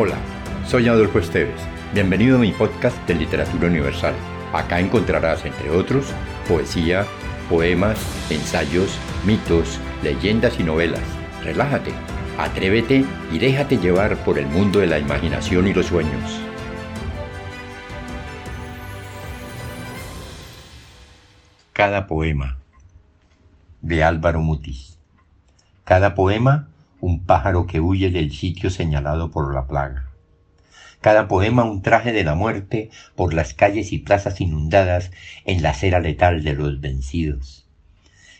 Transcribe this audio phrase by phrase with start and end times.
[0.00, 0.14] Hola,
[0.64, 1.60] soy Adolfo Esteves.
[1.92, 4.14] Bienvenido a mi podcast de Literatura Universal.
[4.52, 6.12] Acá encontrarás, entre otros,
[6.46, 7.04] poesía,
[7.48, 7.98] poemas,
[8.30, 11.02] ensayos, mitos, leyendas y novelas.
[11.42, 11.90] Relájate,
[12.38, 16.40] atrévete y déjate llevar por el mundo de la imaginación y los sueños.
[21.72, 22.58] Cada poema
[23.82, 24.96] de Álvaro Mutis.
[25.82, 26.68] Cada poema
[27.00, 30.08] un pájaro que huye del sitio señalado por la plaga.
[31.00, 35.12] Cada poema un traje de la muerte por las calles y plazas inundadas
[35.44, 37.68] en la cera letal de los vencidos.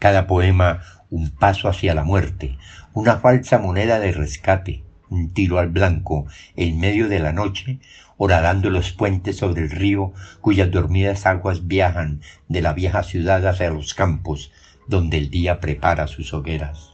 [0.00, 2.58] Cada poema un paso hacia la muerte,
[2.92, 6.26] una falsa moneda de rescate, un tiro al blanco
[6.56, 7.78] en medio de la noche,
[8.16, 13.70] horadando los puentes sobre el río cuyas dormidas aguas viajan de la vieja ciudad hacia
[13.70, 14.52] los campos
[14.88, 16.89] donde el día prepara sus hogueras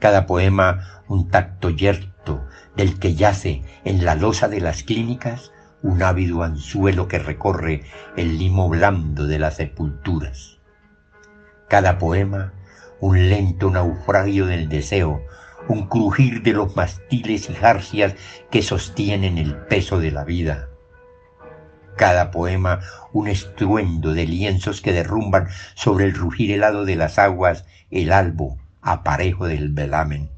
[0.00, 2.42] cada poema un tacto yerto
[2.74, 7.82] del que yace en la losa de las clínicas un ávido anzuelo que recorre
[8.16, 10.58] el limo blando de las sepulturas.
[11.68, 12.54] Cada poema
[12.98, 15.22] un lento naufragio del deseo,
[15.68, 18.14] un crujir de los mastiles y jarcias
[18.50, 20.68] que sostienen el peso de la vida.
[21.96, 22.80] Cada poema
[23.12, 28.56] un estruendo de lienzos que derrumban sobre el rugir helado de las aguas el albo
[28.82, 30.30] aparejo del velamen.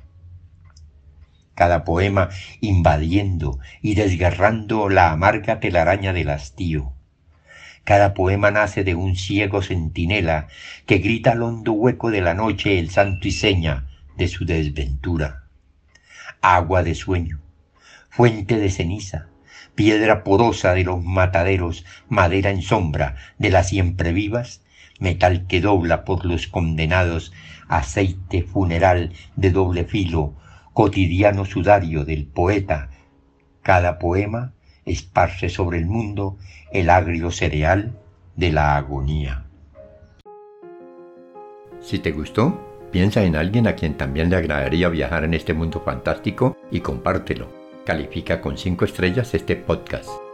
[1.54, 6.92] Cada poema invadiendo y desgarrando la amarga telaraña del hastío.
[7.84, 10.48] Cada poema nace de un ciego centinela
[10.86, 15.44] que grita al hondo hueco de la noche el santo y seña de su desventura.
[16.40, 17.40] Agua de sueño,
[18.08, 19.27] fuente de ceniza,
[19.74, 24.62] piedra porosa de los mataderos, madera en sombra de las siempre vivas,
[25.03, 27.33] metal que dobla por los condenados,
[27.69, 30.34] aceite funeral de doble filo,
[30.72, 32.89] cotidiano sudario del poeta.
[33.62, 34.53] Cada poema
[34.86, 36.39] esparce sobre el mundo
[36.73, 37.98] el agrio cereal
[38.36, 39.45] de la agonía.
[41.80, 42.61] Si te gustó,
[42.92, 47.48] piensa en alguien a quien también le agradaría viajar en este mundo fantástico y compártelo.
[47.85, 50.31] Califica con 5 estrellas este podcast.